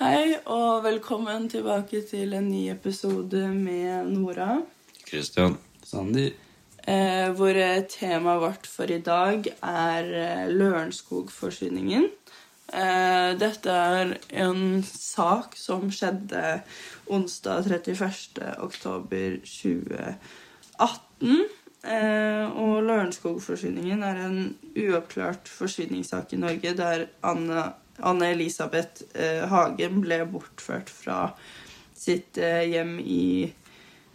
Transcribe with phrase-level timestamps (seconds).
[0.00, 4.62] Hei, og velkommen tilbake til en ny episode med Nora.
[5.04, 5.58] Kristian.
[5.84, 6.30] Sander.
[6.88, 10.08] Eh, hvor eh, temaet vårt for i dag er
[10.48, 10.56] Lørenskogforsyningen.
[10.56, 12.08] Lørenskog-forsyningen.
[12.72, 16.62] Eh, dette er en sak som skjedde
[17.10, 18.38] onsdag 31.
[18.62, 21.44] oktober 2018.
[21.80, 24.40] Eh, og Lørenskog-forsyningen er en
[24.76, 27.72] uoppklart forsyningssak i Norge der Anne,
[28.06, 31.30] Anne Elisabeth eh, Hagen ble bortført fra
[31.96, 33.52] sitt eh, hjem i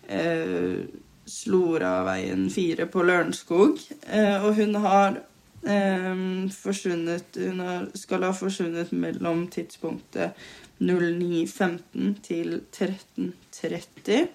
[0.08, 0.84] eh,
[1.26, 3.80] Sloraveien 4 på Lørenskog.
[4.46, 5.16] Og hun har
[6.54, 7.64] forsvunnet Hun
[7.98, 10.38] skal ha forsvunnet mellom tidspunktet
[10.78, 14.28] 09.15 til 13.30.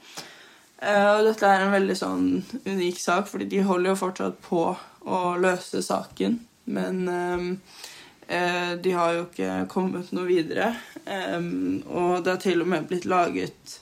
[0.82, 2.28] Eh, og dette er en veldig sånn
[2.64, 4.64] unik sak, fordi de holder jo fortsatt på
[5.04, 6.38] å løse saken.
[6.70, 7.02] Men
[8.30, 10.68] de har jo ikke kommet noe videre.
[11.04, 11.38] Eh,
[11.90, 13.78] og det har til og med blitt laget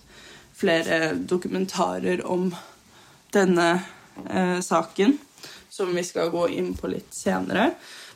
[0.59, 2.49] flere dokumentarer om
[3.35, 3.69] denne
[4.27, 5.19] eh, saken,
[5.69, 7.71] som vi skal gå inn på litt senere.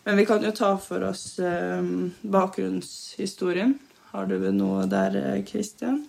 [0.05, 1.83] Men vi kan jo ta for oss eh,
[2.23, 3.77] bakgrunnshistorien.
[4.13, 6.01] Har du noe der, Kristian?
[6.01, 6.09] Christian?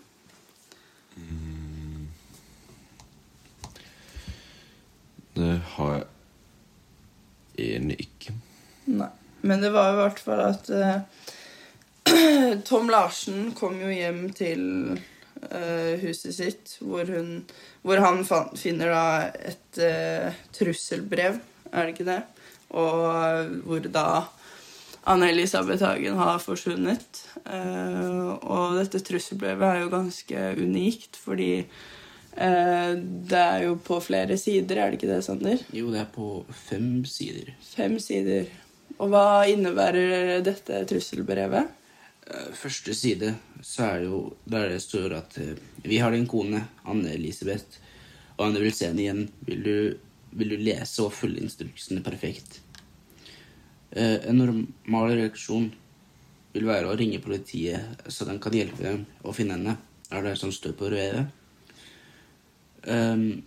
[5.34, 6.06] Det har jeg
[7.58, 8.34] egentlig ikke.
[8.86, 9.10] Nei.
[9.44, 11.00] Men det var i hvert fall at uh,
[12.70, 14.62] Tom Larsen kom jo hjem til
[14.96, 17.42] uh, huset sitt, hvor, hun,
[17.84, 19.04] hvor han fan- finner da
[19.52, 21.42] et uh, trusselbrev,
[21.74, 22.22] er det ikke det?
[22.74, 24.08] Og hvor da
[25.12, 27.20] Anne-Elisabeth Hagen har forsvunnet.
[27.44, 31.66] Og dette trusselbrevet er jo ganske unikt, fordi
[32.34, 35.60] det er jo på flere sider, er det ikke det, Sander?
[35.76, 36.30] Jo, det er på
[36.70, 37.52] fem sider.
[37.76, 38.48] Fem sider.
[39.02, 41.70] Og hva innebærer dette trusselbrevet?
[42.28, 46.28] Eh, Første side så er det jo der det står at eh, vi har din
[46.30, 47.80] kone, Anne Elisabeth,
[48.38, 49.24] og Anne vil se henne igjen.
[49.48, 49.76] Vil du,
[50.38, 52.60] vil du lese og følge instruksene perfekt?
[53.92, 55.72] Eh, En normal reaksjon
[56.54, 59.78] vil være å ringe politiet, så den kan hjelpe dem å finne henne.
[60.14, 61.26] Er det som står på brevet?
[62.86, 63.42] Um,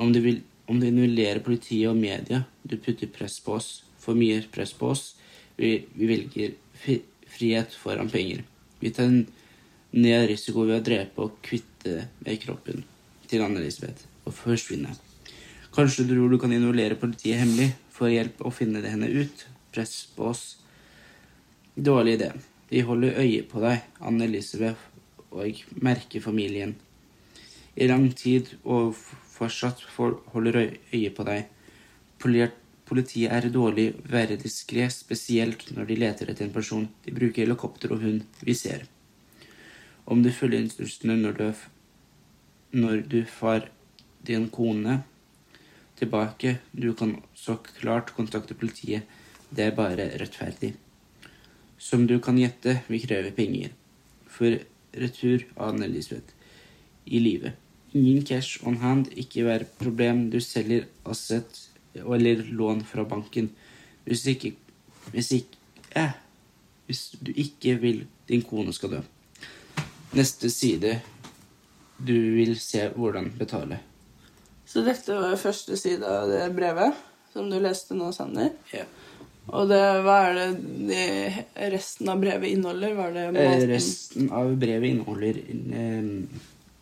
[0.00, 0.38] om, du vil,
[0.70, 3.68] om du involverer politiet og media, du putter press på oss,
[4.06, 5.16] for mye press på oss,
[5.58, 6.54] vi, vi velger
[7.36, 8.44] frihet foran penger.
[8.80, 9.10] Vi tar
[9.96, 12.84] ned risiko ved å drepe og kvitte med kroppen
[13.26, 14.92] til Anne-Elisabeth og forsvinne.
[15.74, 19.46] Kanskje du tror du kan involvere politiet hemmelig for å hjelpe å finne henne ut.
[19.74, 20.44] Press på oss.
[21.76, 22.30] Dårlig idé.
[22.70, 24.80] De holder øye på deg, Anne-Elisabeth,
[25.36, 26.74] og merker familien
[27.76, 29.82] i lang tid og fortsatt
[30.32, 30.62] holder
[30.94, 31.44] øye på deg.
[32.22, 32.48] Poli-
[32.86, 36.86] Politiet er dårlig være diskré, spesielt når de leter etter en person.
[37.02, 38.22] De bruker helikopter og hund.
[38.46, 38.86] Vi ser.
[40.06, 41.46] Om du følger instruksene når du,
[42.78, 43.66] når du far
[44.26, 45.00] din kone
[45.98, 49.02] tilbake, du kan så klart kontakte politiet.
[49.50, 50.74] Det er bare rettferdig.
[51.78, 53.74] Som du kan gjette, vi krever penger.
[54.30, 54.60] For
[54.96, 56.34] retur av Anne-Elisabeth
[57.06, 57.58] i livet.
[57.94, 60.28] Ingen cash on hand, ikke vær problem.
[60.30, 61.66] Du selger asset
[61.98, 63.50] eller lån fra banken.
[64.04, 64.54] Hvis ikke
[65.12, 65.58] Hvis ikke
[65.96, 66.14] eh,
[66.86, 69.00] Hvis du ikke vil din kone skal dø.
[70.14, 71.00] Neste side.
[71.98, 73.78] Du vil se hvordan betale.
[74.66, 76.94] Så dette var første side av det brevet
[77.32, 78.50] som du leste nå, Sander.
[78.74, 78.84] Ja.
[79.54, 80.46] Og det, hva er det
[80.88, 82.94] de resten av brevet inneholder?
[82.98, 86.08] Var det Eh, måten Resten av brevet inneholder eh,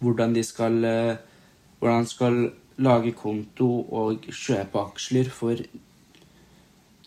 [0.01, 1.17] hvordan de skal eh,
[1.83, 2.39] Hvordan skal
[2.83, 5.61] lage konto og kjøpe aksjer for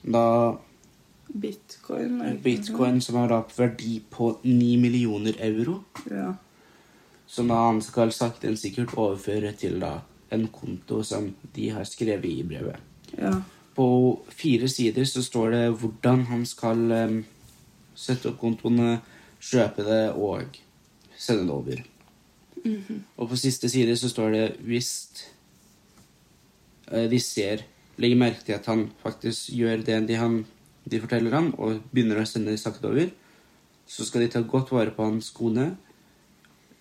[0.07, 0.25] da
[1.27, 2.39] Bitcoin?
[2.43, 5.81] bitcoin, som har da verdi på 9 millioner euro.
[6.09, 6.33] Ja.
[7.27, 9.97] Som da han skal sakte, men sikkert overføre til da
[10.31, 12.79] en konto som de har skrevet i brevet.
[13.17, 13.35] ja.
[13.77, 17.19] På fire sider så står det hvordan han skal um,
[17.93, 18.95] sette opp kontoene,
[19.37, 20.57] kjøpe det og
[21.13, 21.83] sende det over.
[23.17, 24.89] Og på siste side så står det hvis
[26.87, 27.65] de ser
[27.97, 30.43] Legger merke til at han faktisk gjør det de, han,
[30.85, 33.09] de forteller han, og begynner å sende sakte over,
[33.89, 35.71] så skal de ta godt vare på hans kone,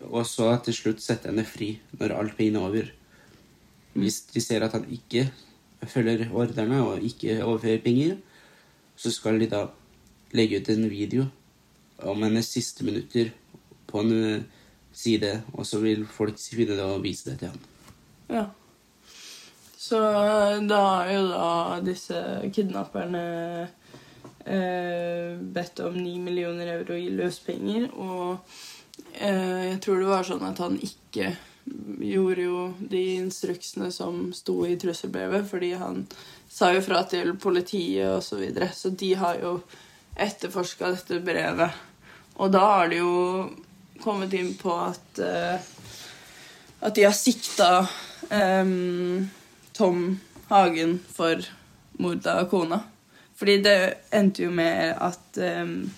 [0.05, 2.91] og så til slutt sette henne fri når alt pengene er over.
[3.97, 5.31] Hvis de ser at han ikke
[5.89, 8.19] følger ordrene og ikke overfører penger,
[8.97, 9.63] så skal de da
[10.37, 11.25] legge ut en video
[12.05, 13.33] om hennes siste minutter
[13.89, 14.45] på en eh,
[14.93, 17.67] side, og så vil folk finne det og vise det til han.
[18.29, 18.47] ja.
[19.87, 19.99] Så
[20.67, 22.21] da har jo da disse
[22.55, 23.21] kidnapperne
[24.45, 27.93] eh, bedt om 9 millioner euro i løspenger.
[27.95, 28.41] Og
[29.13, 31.37] eh, jeg tror det var sånn at han ikke
[32.03, 36.03] gjorde jo de instruksene som sto i trusselbrevet, fordi han
[36.51, 38.73] sa jo fra til politiet og så videre.
[38.75, 39.61] Så de har jo
[40.17, 41.79] etterforska dette brevet.
[42.43, 43.15] Og da har de jo
[44.03, 45.73] kommet inn på at eh,
[46.81, 47.87] at de har sikta
[48.31, 49.31] em,
[49.77, 51.43] Tom Hagen for
[52.01, 52.81] mordet av kona.
[53.37, 55.91] Fordi det endte jo med at um,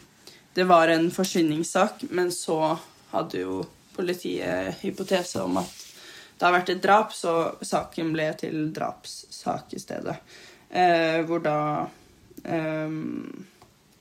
[0.55, 2.79] det var en forsvinningssak, men så
[3.13, 3.61] hadde jo
[3.95, 5.85] politiet hypotese om at
[6.39, 10.17] det har vært et drap, så saken ble til drapssak i stedet.
[10.71, 11.61] Eh, hvor da
[12.43, 12.99] eh,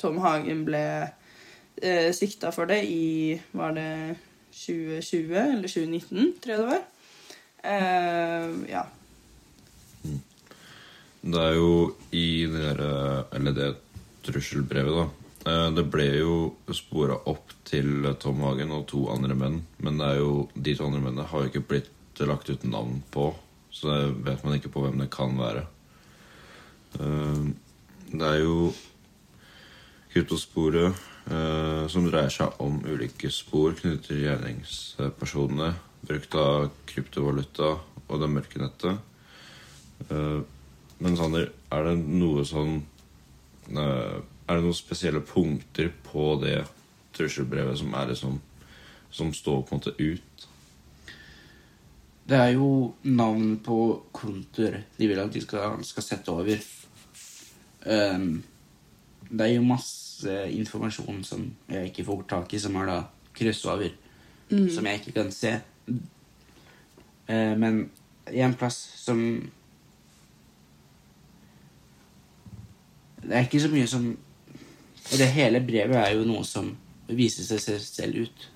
[0.02, 3.94] Tom Hagen ble eh, sikta for det i Var det
[4.58, 6.86] 2020 eller 2019, tror jeg det var.
[7.64, 8.88] Eh, ja.
[11.28, 11.72] Det er jo
[12.16, 13.70] i det der, eller det
[14.28, 15.06] trusselbrevet, da.
[15.52, 16.36] eh, Det ble jo
[16.76, 19.62] spora opp til Tom Hagen og to andre menn.
[19.84, 21.92] Men jo, de to andre mennene har jo ikke blitt
[22.24, 23.30] lagt ut navn på,
[23.72, 25.68] så det vet man ikke på hvem det kan være.
[27.00, 27.48] Eh,
[28.08, 28.72] Det er jo
[30.14, 30.96] kryptosporet
[31.30, 35.74] eh, som dreier seg om ulike spor knyttet til gjerningspersonene,
[36.08, 37.74] brukt av kryptovaluta
[38.08, 39.04] og det mørke nettet.
[41.00, 42.80] Men Sander, er det noe sånn
[43.70, 46.62] eh, Er det noen spesielle punkter på det
[47.18, 48.40] trusselbrevet som er liksom
[49.14, 50.48] Som står på en måte ut?
[52.28, 53.78] Det er jo navn på
[54.12, 56.60] kontoer de vil at de skal, skal sette over.
[57.88, 58.42] Um,
[59.30, 62.98] det er jo masse informasjon som jeg ikke får tak i, som er da
[63.38, 63.96] kryssover.
[64.52, 65.54] Som jeg ikke kan se.
[65.88, 67.86] Uh, men
[68.28, 69.24] en plass som
[73.24, 74.06] Det er ikke så mye som
[75.08, 76.74] Og det hele brevet er jo noe som
[77.08, 78.48] viser seg selv- ut.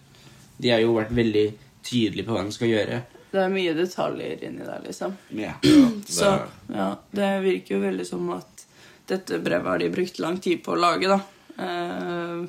[0.60, 1.46] De har jo vært veldig
[1.84, 2.98] tydelige på hva de skal gjøre.
[3.32, 5.14] Det er mye detaljer inni der, liksom.
[5.32, 5.54] Ja.
[5.64, 6.34] det Så
[6.68, 8.66] ja, det virker jo veldig som at
[9.08, 11.22] dette brevet har de brukt lang tid på å lage, da.
[11.64, 12.44] Eh,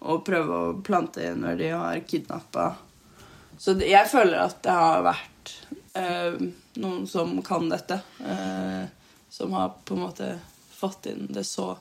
[0.00, 2.70] og prøve å plante inn når de har kidnappa.
[3.58, 5.52] Så det, jeg føler at det har vært
[6.00, 6.40] eh,
[6.80, 8.00] noen som kan dette.
[8.24, 8.88] Eh,
[9.28, 10.32] som har på en måte
[10.82, 11.72] fått inn det så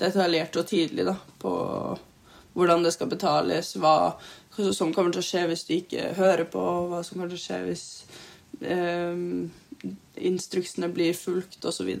[0.00, 1.52] detaljert og tydelig da, på
[2.56, 4.16] hvordan det skal betales, hva
[4.74, 7.44] som kommer til å skje hvis du ikke hører på, hva som kommer til å
[7.44, 7.84] skje hvis
[8.66, 9.22] eh,
[10.30, 11.92] instruksene blir fulgt, osv.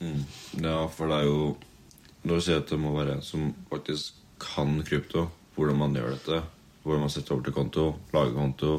[0.00, 0.22] mm,
[0.62, 1.56] ja, for det er jo
[2.26, 6.16] Når du sier at det må være en som faktisk kan krypto, hvordan man gjør
[6.16, 6.40] dette,
[6.82, 8.72] hvordan man setter over til konto, lager konto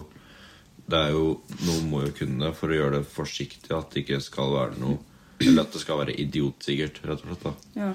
[0.88, 4.04] Det er jo Noen må jo kunne det for å gjøre det forsiktig, at det
[4.04, 5.00] ikke skal være noe
[5.42, 7.44] Eller at det skal være idiotsikkert, rett og slett.
[7.44, 7.92] da Ja.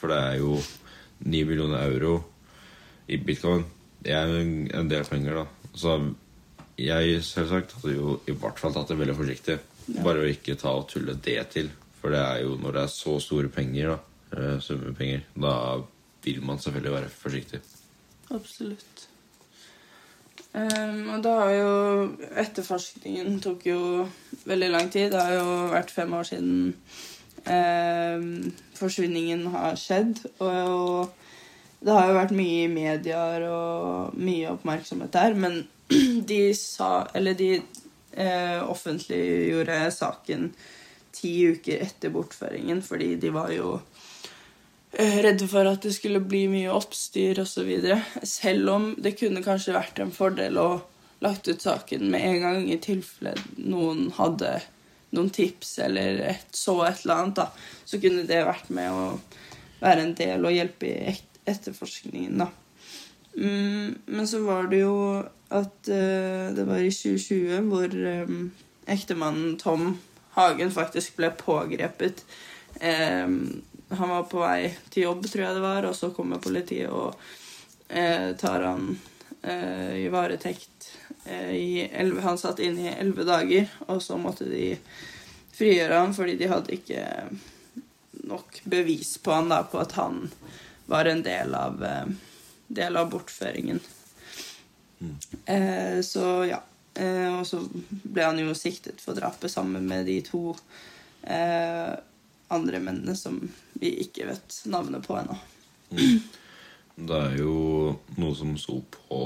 [0.00, 0.58] For det er jo
[1.24, 2.24] 9 millioner euro
[3.08, 3.64] i bitcoin.
[4.02, 5.46] Det er en en del penger, da.
[5.74, 6.14] Så
[6.76, 9.58] jeg selvsagt hadde jo i hvert fall tatt det veldig forsiktig.
[9.86, 10.02] Ja.
[10.02, 11.70] Bare å ikke ta og tulle det til.
[12.00, 15.80] For det er jo når det er så store penger, da, summepenger, da
[16.24, 17.60] vil man selvfølgelig være forsiktig.
[18.34, 19.08] Absolutt.
[20.54, 21.70] Ehm, og da har jo
[22.38, 23.80] Etterforskningen tok jo
[24.46, 25.10] veldig lang tid.
[25.12, 26.74] Det har jo vært fem år siden
[27.48, 28.28] um,
[28.78, 30.22] forsvinningen har skjedd.
[30.44, 31.10] Og
[31.84, 35.34] det har jo vært mye i medier og mye oppmerksomhet der.
[35.34, 35.64] Men
[36.30, 40.52] de sa Eller de eh, offentliggjorde saken
[41.14, 43.76] ti uker etter bortføringen fordi de var jo
[44.98, 47.70] redde for at det skulle bli mye oppstyr osv.
[48.22, 50.68] Selv om det kunne kanskje vært en fordel å
[51.24, 54.58] lagt ut saken med en gang i tilfelle noen hadde
[55.14, 57.46] noen tips eller et, så et eller annet, da,
[57.86, 59.04] så kunne det vært med å
[59.80, 62.50] være en del og hjelpe i et, etterforskningen, da.
[63.34, 64.96] Mm, men så var det jo
[65.54, 68.34] at eh, det var i 2020 hvor eh,
[68.94, 69.94] ektemannen Tom
[70.36, 72.24] Hagen faktisk ble pågrepet.
[72.80, 73.26] Eh,
[73.88, 77.14] han var på vei til jobb, tror jeg det var, og så kommer politiet og
[77.88, 78.94] eh, tar han
[79.42, 80.90] eh, i varetekt.
[81.24, 84.74] Eh, i elleve- han satt inne i elleve dager, og så måtte de
[85.54, 87.04] frigjøre han fordi de hadde ikke
[88.24, 90.24] nok bevis på han da, på at han
[90.86, 92.06] var en del av, eh,
[92.68, 93.80] del av bortføringen.
[95.44, 96.62] Eh, så ja.
[96.94, 100.52] Eh, og så ble han jo siktet for drapet sammen med de to
[101.26, 101.90] eh,
[102.54, 103.40] andre mennene som
[103.80, 105.36] vi ikke vet navnet på ennå.
[106.94, 109.20] Det er jo noe som sto på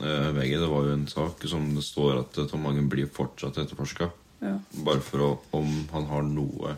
[0.00, 0.56] eh, VG.
[0.62, 4.08] Det var jo en sak som det står at Tom Hagen blir fortsatt etterforska.
[4.42, 4.56] Ja.
[4.86, 6.76] Bare for å, om han har noe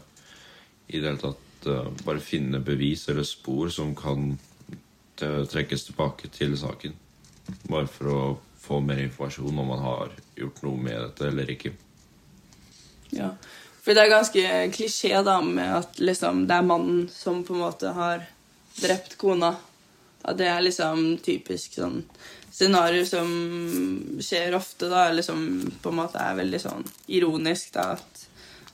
[0.89, 4.35] i det hele tatt eh, bare finne bevis eller spor som kan
[5.15, 6.97] trekkes tilbake til saken.
[7.71, 8.21] Bare for å
[8.59, 11.71] få mer informasjon om han har gjort noe med dette eller ikke.
[13.15, 13.31] Ja.
[13.85, 17.65] For det er ganske klisjé da med at liksom, det er mannen som på en
[17.67, 18.25] måte har
[18.81, 19.53] drept kona.
[20.25, 22.01] At det er liksom typisk sånn
[22.49, 23.29] scenario som
[24.25, 25.11] skjer ofte, da.
[25.13, 25.45] Liksom
[25.83, 27.99] på en måte er veldig sånn ironisk, da.
[27.99, 28.25] At,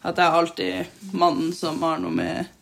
[0.04, 2.56] at det er alltid mannen som har noe med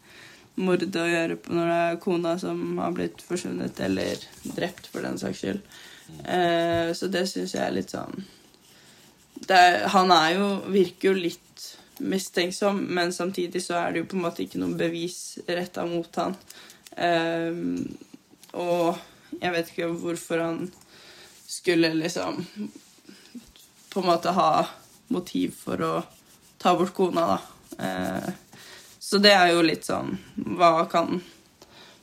[0.58, 4.24] mordet å gjøre på når det er kona som har blitt forsvunnet eller
[4.56, 5.60] drept, for den saks skyld.
[6.24, 8.22] Eh, så det syns jeg er litt sånn
[9.44, 11.66] er, Han er jo Virker jo litt
[11.98, 16.20] mistenksom, men samtidig så er det jo på en måte ikke noe bevis retta mot
[16.20, 16.36] han.
[16.98, 17.84] Um,
[18.58, 18.98] og
[19.38, 20.60] jeg vet ikke hvorfor han
[21.48, 22.44] skulle liksom
[23.88, 24.66] på en måte ha
[25.08, 25.94] motiv for å
[26.58, 27.38] ta bort kona, da.
[27.78, 28.30] Uh,
[28.98, 30.16] så det er jo litt sånn
[30.58, 31.20] Hva kan,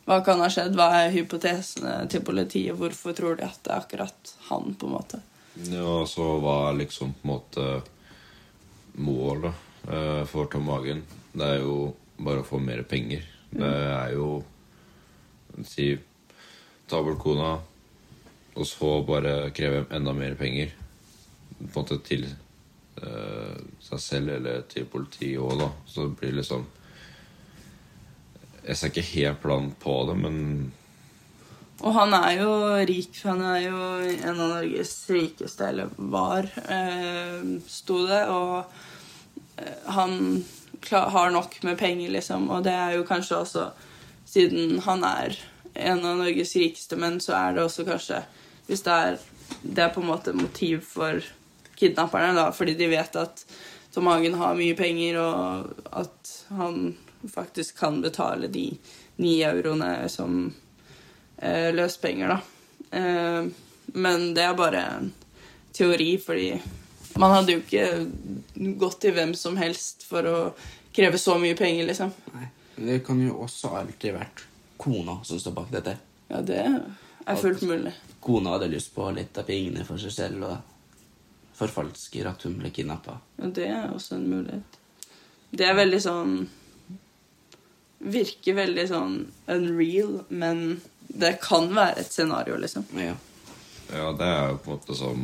[0.07, 0.77] hva kan ha skjedd?
[0.77, 2.77] Hva er hypotesene til politiet?
[2.79, 5.19] Hvorfor tror de at det er akkurat han, på en måte?
[5.69, 7.67] Ja, så hva er liksom på en måte
[8.95, 9.53] målet
[9.89, 11.03] eh, for Tom Hagen?
[11.33, 13.25] Det er jo bare å få mer penger.
[13.51, 14.43] Det er jo
[15.63, 15.93] Si
[16.87, 17.53] ta bort kona,
[18.59, 20.73] og så bare kreve enda mer penger.
[21.55, 22.25] På en måte til
[22.99, 25.69] uh, seg selv eller til politiet òg, da.
[25.87, 26.65] Så det blir liksom
[28.65, 30.37] Jeg ser ikke helt plan på det, men
[31.79, 32.51] Og han er jo
[32.89, 33.15] rik.
[33.23, 38.23] Han er jo en av Norges rikeste, eller var, eh, sto det.
[38.31, 38.65] Og
[39.85, 40.45] han
[40.91, 42.49] har nok med penger, liksom.
[42.51, 43.69] Og det er jo kanskje også
[44.25, 45.35] Siden han er
[45.75, 48.23] en av Norges rikeste menn, så er det også kanskje
[48.65, 49.17] Hvis det er,
[49.61, 51.21] det er på en måte motiv for
[51.75, 53.43] kidnapperne, da, fordi de vet at
[53.93, 56.95] Tom Hagen har mye penger, og at han
[57.31, 58.69] faktisk kan betale de
[59.19, 60.53] ni euroene som
[61.37, 62.39] eh, løspenger, da.
[62.97, 63.51] Eh,
[63.93, 65.11] men det er bare en
[65.75, 66.49] teori, fordi
[67.21, 70.37] man hadde jo ikke gått til hvem som helst for å
[70.95, 72.13] kreve så mye penger, liksom.
[72.35, 72.51] Nei.
[72.75, 74.41] Det kan jo også alltid vært
[74.77, 75.95] kona som står bak dette.
[76.27, 77.93] Ja, det er fullt mulig.
[78.19, 80.57] Kona hadde lyst på litt av pengene for seg selv og
[81.55, 83.15] forfalsker at hun ble kidnappa.
[83.39, 84.79] Ja, det er også en mulighet.
[85.55, 86.37] Det er veldig sånn
[88.05, 89.13] Virker veldig sånn
[89.49, 92.83] unreal, men det kan være et scenario, liksom.
[92.99, 93.15] Ja.
[93.87, 95.23] Ja, det er jo på en måte som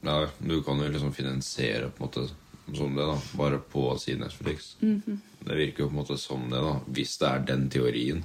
[0.00, 2.28] Ja, du kan jo liksom finansiere på en måte
[2.76, 3.16] som det, da.
[3.38, 4.74] Bare på å si Netflix.
[4.80, 6.74] Det virker jo på en måte som det, da.
[6.86, 8.24] Hvis det er den teorien.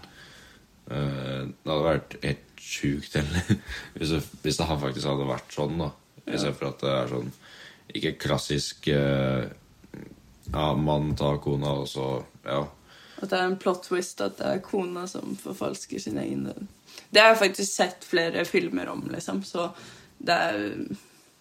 [0.83, 3.59] Uh, det hadde vært helt sjukt, eller
[3.95, 5.89] hvis det, hvis det faktisk hadde vært sånn, da.
[6.27, 7.31] I stedet for at det er sånn
[7.99, 9.43] Ikke klassisk uh,
[10.53, 12.07] Ja, mann tar kona, og så
[12.47, 12.61] Ja.
[13.19, 16.63] At det er en plot twist at det er kona som forfalsker sin egen død.
[17.11, 19.69] Det har jeg faktisk sett flere filmer om, liksom, så
[20.19, 20.57] det er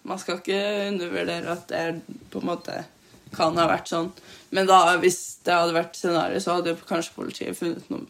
[0.03, 1.83] Man skal ikke undervurdere at det
[2.31, 2.81] på en måte
[3.33, 4.11] kan ha vært sånn.
[4.53, 8.05] Men da, hvis det hadde vært scenario, så hadde kanskje politiet funnet noe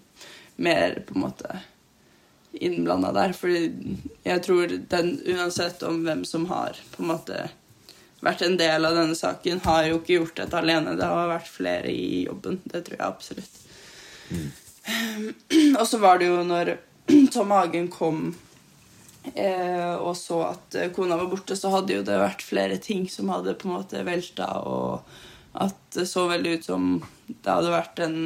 [0.55, 1.61] mer på en måte
[2.53, 3.33] innblanda der.
[3.37, 7.47] Fordi jeg tror den, uansett om hvem som har på en måte
[8.23, 10.95] vært en del av denne saken, har jo ikke gjort dette alene.
[10.99, 12.61] Det har vært flere i jobben.
[12.63, 13.59] Det tror jeg absolutt.
[15.79, 16.75] Og så var det jo når
[17.35, 18.33] Tom Hagen kom
[19.35, 23.07] eh, og så at eh, kona var borte, så hadde jo det vært flere ting
[23.11, 25.03] som hadde på en måte velta, og
[25.63, 26.87] at det så veldig ut som
[27.27, 28.17] det hadde vært en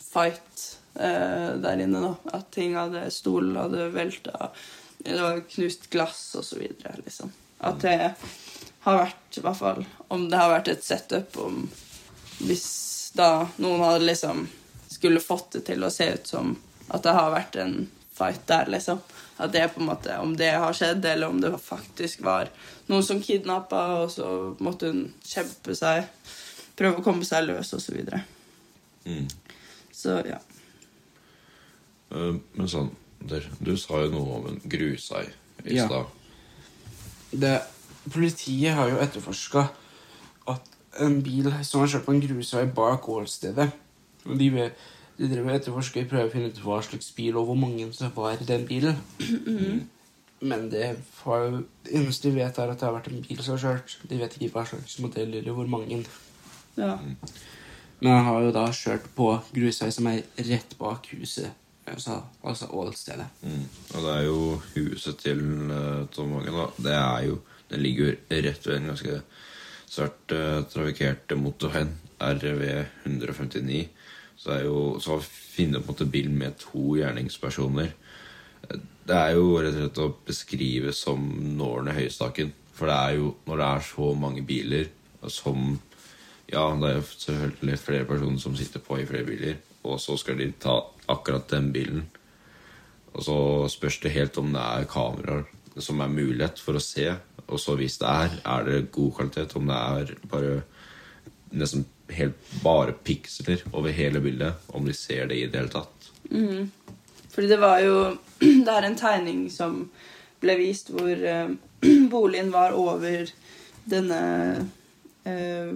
[0.00, 2.38] fight eh, der inne, da.
[2.38, 4.50] At ting hadde Stolen hadde velta,
[4.98, 7.32] det var knust glass og så videre, liksom.
[7.66, 7.98] At det
[8.84, 9.78] har vært, i hvert fall
[10.12, 11.62] Om det har vært et setup om
[12.44, 12.66] Hvis
[13.16, 14.42] da noen hadde liksom
[14.92, 16.52] skulle fått det til å se ut som
[16.92, 17.74] at det har vært en
[18.16, 19.00] fight der, liksom.
[19.38, 22.48] At det er på en måte, Om det har skjedd, eller om det faktisk var
[22.88, 26.06] noen som kidnappa, og så måtte hun kjempe seg
[26.76, 28.18] Prøve å komme seg løs, og så videre.
[29.08, 29.28] Mm.
[29.96, 30.36] Så ja.
[32.12, 32.90] Uh, Men sånn,
[33.60, 35.24] du sa jo noe om en grusei
[35.64, 35.86] i Ja.
[35.88, 36.06] stad.
[37.32, 37.54] Det,
[38.12, 39.64] politiet har jo etterforska
[40.52, 40.68] at
[41.00, 43.70] en bil som har kjørt på en grusvei bak åstedet
[44.26, 44.70] og De, ve-
[45.16, 48.12] de driver og etterforsker prøver å finne ut hva slags bil og hvor mange som
[48.16, 48.98] var i den bilen.
[50.40, 50.90] Men det,
[51.22, 53.62] har jo, det eneste de vet, er at det har vært en bil som har
[53.62, 53.94] kjørt.
[54.04, 56.04] De vet ikke hva slags modell eller hvor mange.
[56.76, 56.96] ja.
[57.96, 60.18] Men han har jo da kjørt på grusvei som er
[60.50, 61.48] rett bak huset.
[61.86, 63.26] Altså, altså åstedet.
[63.42, 63.62] Mm.
[63.94, 64.40] Og det er jo
[64.74, 66.66] huset til uh, Tom Hagen, da.
[66.82, 67.38] Det er jo
[67.70, 69.14] Det ligger jo rett ved en ganske
[69.90, 72.60] svært uh, trafikkert motorveien, RV
[73.06, 73.88] 159.
[74.36, 77.92] Så er jo så å finne på en måte med to gjerningspersoner
[79.06, 81.24] Det er jo rett og slett å beskrive som
[81.56, 84.90] nålen i høystaken For det er jo når det er så mange biler
[85.32, 85.78] som
[86.46, 90.14] Ja, det er jo selvfølgelig flere personer som sitter på i flere biler, og så
[90.20, 90.76] skal de ta
[91.10, 92.04] akkurat den bilen.
[93.16, 93.38] Og så
[93.72, 95.42] spørs det helt om det er kameraer
[95.82, 97.08] som er mulighet for å se.
[97.46, 99.56] Og så hvis det er, er det god kvalitet.
[99.58, 100.54] Om det er bare
[101.56, 104.54] nesten helt bare piksler over hele bildet.
[104.66, 106.10] Om de ser det i det hele tatt.
[107.34, 108.16] Fordi det var jo
[108.66, 109.86] Det er en tegning som
[110.40, 111.52] ble vist hvor uh,
[112.12, 113.30] boligen var over
[113.86, 114.20] denne
[115.24, 115.70] eh,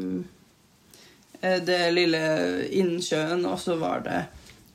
[1.41, 2.21] Det lille
[2.77, 4.19] innsjøen, og så var det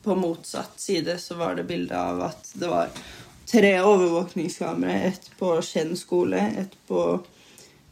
[0.05, 2.89] på motsatt side så var det bilde av at det var
[3.51, 5.07] tre overvåkningskameraer.
[5.07, 7.19] Ett på Skien skole, ett på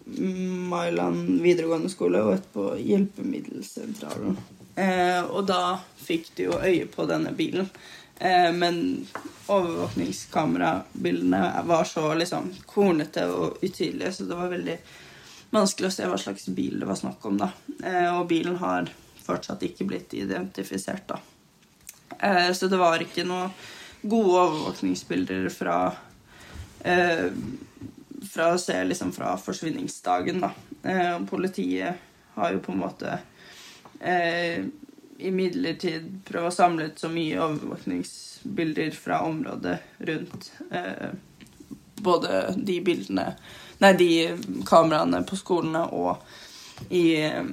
[0.05, 4.38] Mailand videregående skole og et på Hjelpemiddelsentralen.
[4.75, 7.69] Eh, og da fikk de jo øye på denne bilen.
[8.19, 9.07] Eh, men
[9.48, 14.77] overvåkningskamerabildene var så liksom kornete og utydelige, så det var veldig
[15.53, 17.38] vanskelig å se hva slags bil det var snakk om.
[17.38, 17.50] da.
[17.83, 18.89] Eh, og bilen har
[19.24, 21.19] fortsatt ikke blitt identifisert, da.
[22.19, 23.51] Eh, så det var ikke noe
[24.01, 25.77] gode overvåkningsbilder fra
[26.83, 27.29] eh,
[28.30, 30.51] fra å se liksom fra forsvinningsdagen, da.
[30.84, 33.18] Eh, politiet har jo på en måte
[34.00, 34.65] eh,
[35.18, 39.77] imidlertid prøvd å samle ut så mye overvåkningsbilder fra området
[40.10, 41.12] rundt eh,
[42.03, 43.34] både de bildene
[43.84, 46.22] Nei, de kameraene på skolene og
[46.94, 47.44] i, eh,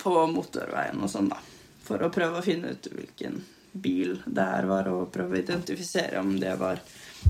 [0.00, 1.38] på motorveien og sånn, da.
[1.86, 3.38] For å prøve å finne ut hvilken
[3.72, 6.80] bil det her var, og prøve å identifisere om det var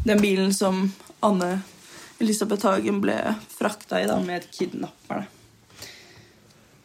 [0.07, 0.87] den bilen som
[1.27, 1.59] Anne
[2.21, 3.17] Elisabeth Hagen ble
[3.49, 5.27] frakta i da med kidnapperne.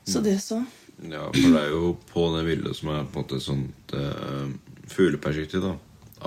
[0.05, 0.61] Så det så.
[1.09, 3.95] Ja, for det er jo på det bildet som er på en måte et sånt
[3.97, 4.47] uh,
[4.87, 5.73] fugleperspektiv da,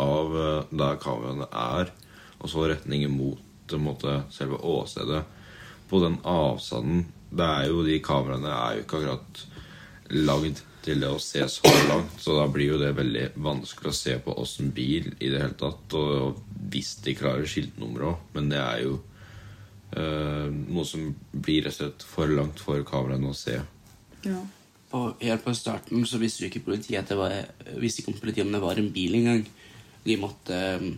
[0.02, 1.92] av uh, der kameraene er,
[2.38, 5.22] og så retningen mot uh, måte, selve åstedet.
[5.88, 9.38] På den avstanden Det er jo De kameraene er jo ikke akkurat
[10.12, 13.96] lagd til det å se så langt, så da blir jo det veldig vanskelig å
[13.96, 15.96] se på åssen bil i det hele tatt.
[15.98, 16.38] Og
[16.72, 21.80] hvis de klarer skiltnummeret òg, men det er jo øh, noe som blir rett og
[21.82, 23.58] slett for langt for kameraene å se.
[24.24, 24.40] Ja.
[24.96, 27.34] Og helt på starten så visste jo ikke politiet at det var,
[27.76, 29.42] visste ikke om politiet om det var en bil engang.
[30.06, 30.94] De måtte um,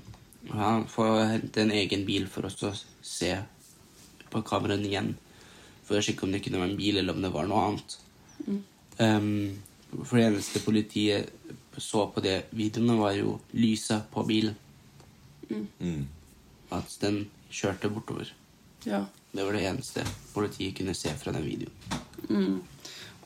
[0.52, 2.70] ja, få hente en egen bil for oss å
[3.02, 3.32] se
[4.30, 5.10] på kameraene igjen.
[5.88, 7.98] For å sjekke om det kunne være en bil, eller om det var noe annet.
[9.00, 9.58] Um,
[9.90, 11.30] for det eneste politiet
[11.80, 14.56] så på de videoene, var jo lyset på bilen.
[15.50, 16.04] Mm.
[16.70, 18.32] At den kjørte bortover.
[18.84, 19.06] ja.
[19.32, 20.02] Det var det eneste
[20.34, 22.62] politiet kunne se fra den videoen.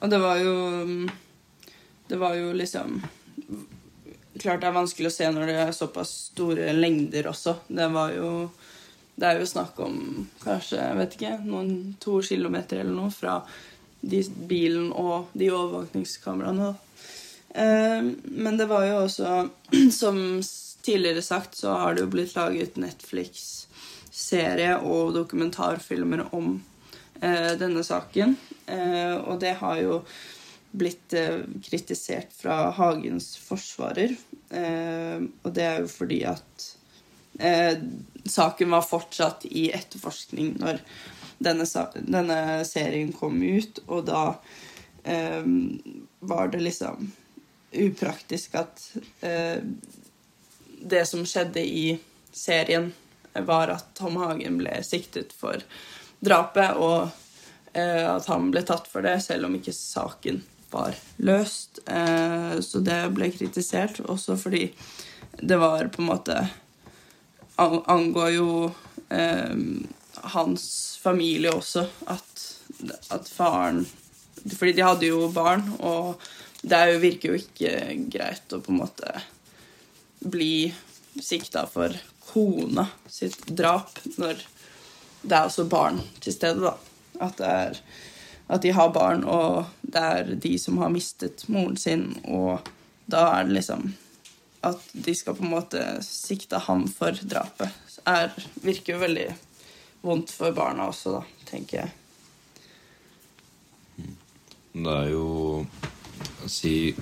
[0.00, 0.54] Og det var jo
[2.08, 2.98] Det var jo liksom
[4.40, 7.54] Klart det er vanskelig å se når det er såpass store lengder også.
[7.68, 8.50] Det var jo
[9.16, 13.38] Det er jo snakk om kanskje, jeg vet ikke, noen to kilometer eller noe fra
[14.10, 16.74] de, bilen og de overvåkningskameraene.
[17.54, 19.48] Eh, men det var jo også
[20.00, 20.42] Som
[20.84, 26.58] tidligere sagt, så har det jo blitt laget Netflix-serie og dokumentarfilmer om
[27.22, 28.36] eh, denne saken.
[28.66, 30.02] Eh, og det har jo
[30.74, 34.12] blitt eh, kritisert fra Hagens forsvarer.
[34.50, 36.68] Eh, og det er jo fordi at
[37.38, 37.78] eh,
[38.28, 40.80] saken var fortsatt i etterforskning når
[41.38, 44.24] denne, denne serien kom ut, og da
[45.02, 45.44] eh,
[46.20, 47.10] var det liksom
[47.74, 48.84] upraktisk at
[49.20, 49.60] eh,
[50.84, 51.86] det som skjedde i
[52.32, 52.92] serien,
[53.34, 55.62] var at Tom Hagen ble siktet for
[56.22, 57.08] drapet, og
[57.74, 61.80] eh, at han ble tatt for det, selv om ikke saken var løst.
[61.86, 64.68] Eh, så det ble kritisert, også fordi
[65.42, 66.44] det var på en måte
[67.56, 68.48] Angår jo
[69.14, 69.52] eh,
[70.32, 72.46] hans familie også, at,
[73.14, 73.84] at faren
[74.44, 76.20] Fordi de hadde jo barn, og
[76.64, 77.76] det jo, virker jo ikke
[78.12, 79.12] greit å på en måte
[80.24, 80.72] bli
[81.20, 84.42] sikta for kona sitt drap når
[85.24, 86.74] det er også barn til stede, da.
[87.24, 87.78] At, er,
[88.52, 92.66] at de har barn, og det er de som har mistet moren sin, og
[93.06, 93.92] da er det liksom
[94.64, 97.68] At de skal på en måte sikte ham for drapet,
[98.08, 98.32] er,
[98.64, 99.26] virker jo veldig
[100.04, 101.92] vondt for barna også, da, tenker jeg.
[104.74, 105.26] Det er jo
[106.50, 106.94] si,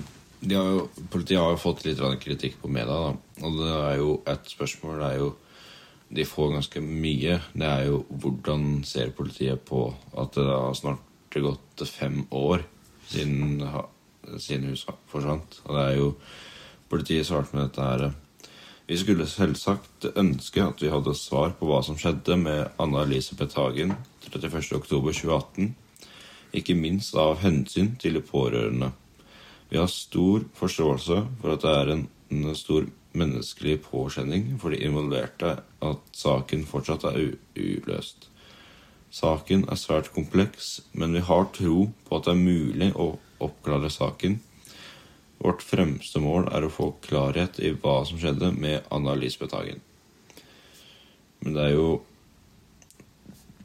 [0.45, 3.15] har jo, Politiet har jo fått litt kritikk på media, da.
[3.47, 5.31] Og det er jo et spørsmål det er jo,
[6.13, 7.39] De får ganske mye.
[7.57, 12.67] Det er jo hvordan ser politiet på at det har snart gått fem år
[13.09, 13.63] siden
[14.37, 15.63] siden sa- forsvant.
[15.65, 16.11] Og det er jo
[16.93, 18.03] Politiet svarte med dette her
[18.87, 23.55] Vi skulle selvsagt ønske at vi hadde svar på hva som skjedde med Anna Elisabeth
[23.59, 23.95] Hagen
[24.27, 25.71] 31.10.2018.
[26.59, 28.91] Ikke minst av hensyn til de pårørende.
[29.71, 32.09] Vi har stor forståelse for at det er en,
[32.57, 38.29] stor menneskelig påkjenning for de involverte at saken fortsatt er uløst.
[39.13, 43.11] Saken er svært kompleks, men vi har tro på at det er mulig å
[43.45, 44.39] oppklare saken.
[45.43, 49.81] Vårt fremste mål er å få klarhet i hva som skjedde med Anna Lisbeth Hagen.
[51.43, 51.89] Men det er jo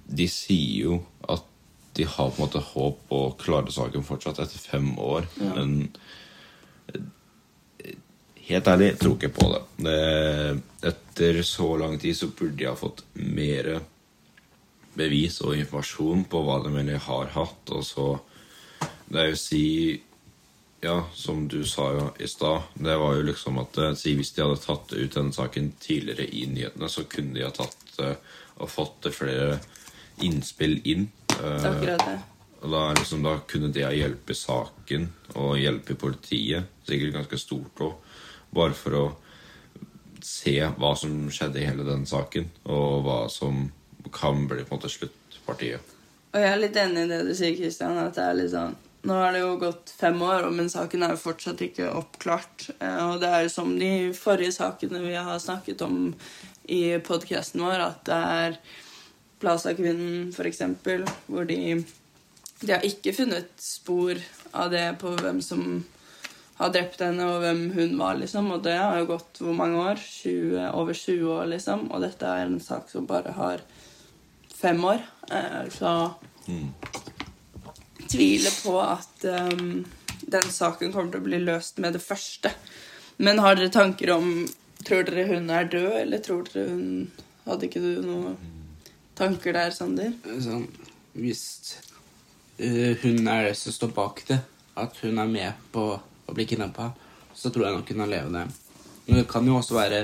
[0.07, 1.43] De sier jo at
[1.97, 5.53] de har på en måte håp å klare saken fortsatt etter fem år, Ja.
[5.55, 5.89] men
[8.47, 9.61] Helt ærlig, jeg tror ikke på det.
[9.83, 10.61] det.
[10.87, 13.81] Etter så lang tid så burde de ha fått mer
[14.95, 18.07] bevis og informasjon på hva de egentlig har hatt, og så
[19.09, 20.01] Det er jo å si
[20.81, 24.35] Ja, som du sa jo i stad, det var jo liksom at eh, si Hvis
[24.35, 28.13] de hadde tatt ut denne saken tidligere i nyhetene, så kunne de ha tatt eh,
[28.61, 29.57] og fått flere
[30.21, 31.07] innspill inn.
[31.37, 32.17] Akkurat det.
[32.61, 38.15] Og da, liksom, da kunne det hjelpe saken og hjelpe politiet, sikkert ganske stort òg,
[38.57, 39.03] bare for å
[40.25, 43.67] se hva som skjedde i hele den saken, og hva som
[44.13, 45.93] kan bli på en måte sluttpartiet.
[46.33, 47.97] Og jeg er litt enig i det du sier, Kristian.
[48.01, 51.13] At det er litt sånn Nå har det jo gått fem år, men saken er
[51.13, 52.69] jo fortsatt ikke oppklart.
[52.79, 56.15] Eh, Og det er jo som de forrige sakene vi har snakket om
[56.67, 58.57] i podkasten vår, at det er
[59.39, 61.83] Plaza-kvinnen, eksempel, hvor de
[62.59, 64.17] De har ikke funnet spor
[64.51, 65.85] av det på hvem som
[66.57, 68.49] har drept henne, og hvem hun var, liksom.
[68.51, 69.95] Og det har jo gått hvor mange år?
[70.01, 71.91] 20, over 20 år, liksom.
[71.93, 73.61] Og dette er en sak som bare har
[74.57, 75.03] fem år.
[75.29, 76.15] Eh, Så
[78.11, 79.85] tviler på at um,
[80.21, 82.51] den saken kommer til å bli løst med det første.
[83.17, 84.31] Men har dere tanker om
[84.85, 87.07] Tror dere hun er død, eller tror dere hun
[87.47, 88.35] Hadde ikke du noen
[89.17, 90.11] tanker der, Sander?
[90.43, 90.67] Sånn,
[91.17, 91.41] hvis
[92.61, 94.37] uh, hun er det som står bak det,
[94.77, 96.91] at hun er med på å bli kidnappa,
[97.33, 98.43] så tror jeg nok hun er levende.
[99.07, 100.01] Men det kan jo også være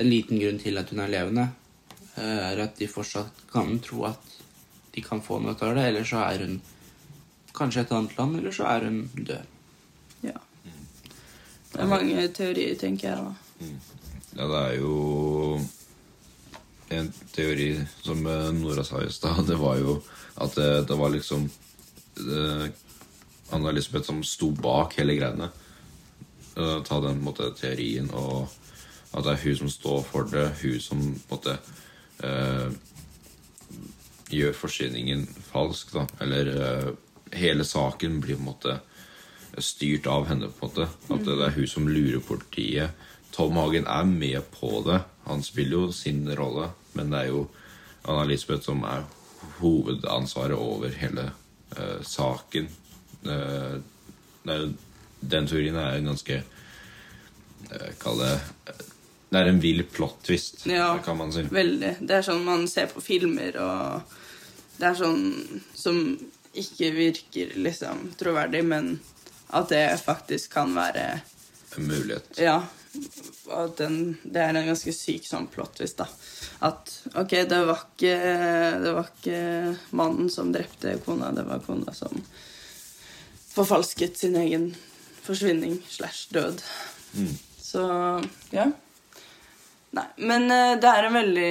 [0.00, 1.48] en liten grunn til at hun er levende.
[2.16, 4.34] eh, Er at de fortsatt kan tro at
[4.94, 6.60] de kan få noe av det, eller så er hun
[7.54, 9.52] kanskje et annet land, eller så er hun død.
[10.24, 10.38] Ja.
[11.72, 13.68] Det er mange teorier, tenker jeg da.
[14.34, 15.60] Ja, det er jo
[16.94, 17.68] en teori
[18.02, 20.00] som eh, Nora sa i stad, det var jo
[20.42, 21.46] at det, det var liksom
[22.18, 22.66] eh,
[23.54, 25.50] Anna Elisabeth som sto bak hele greiene.
[26.56, 28.48] Eh, ta den på en måte, teorien og
[29.14, 31.56] at det er hun som står for det, hun som på en måte
[32.26, 32.68] eh,
[34.34, 36.06] gjør forsyningen falsk, da.
[36.24, 36.88] Eller eh,
[37.34, 38.78] hele saken blir på en måte
[39.62, 40.88] styrt av henne, på en måte.
[41.14, 42.90] At det er hun som lurer politiet.
[43.34, 45.00] Tom Hagen er med på det.
[45.26, 47.46] Han spiller jo sin rolle, men det er jo
[48.04, 49.04] Anna Elisabeth som er
[49.58, 51.30] hovedansvaret over hele
[51.78, 52.68] uh, saken.
[53.24, 53.80] Uh,
[54.44, 54.72] det er jo,
[55.34, 58.34] den teorien er jo ganske uh, Kall det
[59.30, 60.98] Det er en vill plot-twist, Ja.
[61.02, 61.42] kan man si.
[61.50, 61.96] Veldig.
[62.06, 64.12] Det er sånn man ser på filmer, og
[64.78, 65.24] det er sånn
[65.74, 65.96] som
[66.60, 68.96] ikke virker liksom troverdig, men
[69.54, 71.20] at det faktisk kan være
[71.74, 72.38] En mulighet.
[72.38, 72.62] Ja.
[73.50, 76.06] At den, det er en ganske syk sånn plot-twist, da.
[76.62, 78.14] At OK, det var, ikke,
[78.84, 79.40] det var ikke
[79.98, 82.22] mannen som drepte kona, det var kona som
[83.54, 84.70] forfalsket sin egen
[85.24, 86.62] forsvinning slash død.
[87.18, 87.34] Mm.
[87.58, 87.82] Så
[88.54, 88.70] ja.
[89.94, 91.50] Nei, men eh, det er en veldig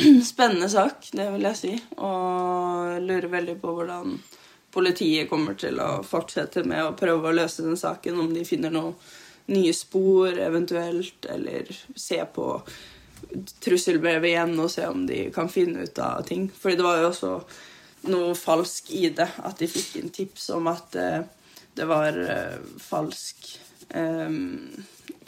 [0.32, 1.72] spennende sak, det vil jeg si.
[1.98, 4.14] Og lurer veldig på hvordan
[4.70, 8.20] politiet kommer til å fortsette med å prøve å løse den saken.
[8.22, 8.94] Om de finner noen
[9.50, 12.46] nye spor eventuelt, eller se på
[13.60, 16.48] trusselbrevet igjen og se om de kan finne ut av ting.
[16.54, 17.32] Fordi det var jo også
[18.10, 19.28] noe falsk i det.
[19.44, 21.22] At de fikk en tips om at eh,
[21.76, 23.50] det var eh, falsk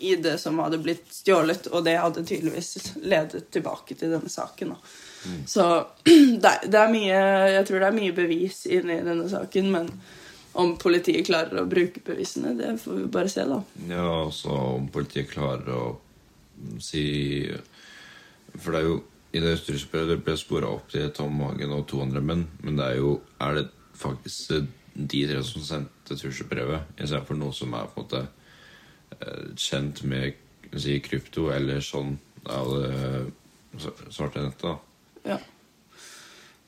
[0.03, 4.75] ID som hadde blitt stjålet, og det hadde tydeligvis ledet tilbake til denne saken.
[5.27, 5.45] Mm.
[5.47, 5.69] Så
[6.43, 7.21] det, det er mye
[7.53, 9.93] Jeg tror det er mye bevis inni denne saken, men
[10.59, 13.63] om politiet klarer å bruke bevisene, det får vi bare se, da.
[13.89, 15.87] Ja, altså om politiet klarer å
[16.83, 17.49] si
[18.59, 19.01] For det er jo
[19.33, 22.85] i det det ble spora opp til Tom Hagen og to andre menn, men det
[22.85, 23.65] er jo Er det
[23.97, 24.53] faktisk
[24.93, 28.21] de tre som sendte trusselbrevet, istedenfor noe som er på en måte
[29.57, 30.39] kjent med
[30.77, 32.17] si, krypto eller sånn
[32.51, 32.71] av
[33.73, 34.63] det svarte nettet?
[34.63, 34.77] da?
[35.35, 35.39] Ja.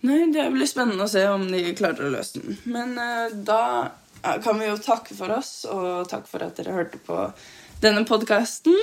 [0.05, 2.59] Nei, det blir spennende å se om de klarer å løse den.
[2.69, 3.93] Men uh, da
[4.45, 7.19] kan vi jo takke for oss, og takk for at dere hørte på
[7.85, 8.77] denne podkasten.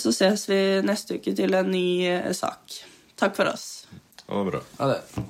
[0.00, 2.80] Så ses vi neste uke til en ny uh, sak.
[3.20, 3.68] Takk for oss.
[4.26, 4.64] Ha det bra.
[4.80, 5.28] Ha det.